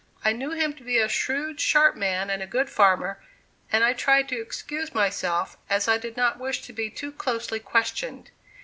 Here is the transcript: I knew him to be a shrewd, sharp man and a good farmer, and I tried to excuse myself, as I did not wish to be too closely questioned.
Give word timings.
I 0.25 0.33
knew 0.33 0.49
him 0.49 0.73
to 0.77 0.83
be 0.83 0.97
a 0.97 1.07
shrewd, 1.07 1.59
sharp 1.59 1.95
man 1.95 2.31
and 2.31 2.41
a 2.41 2.47
good 2.47 2.71
farmer, 2.71 3.19
and 3.71 3.83
I 3.83 3.93
tried 3.93 4.27
to 4.29 4.41
excuse 4.41 4.95
myself, 4.95 5.59
as 5.69 5.87
I 5.87 5.99
did 5.99 6.17
not 6.17 6.39
wish 6.39 6.63
to 6.63 6.73
be 6.73 6.89
too 6.89 7.11
closely 7.11 7.59
questioned. 7.59 8.31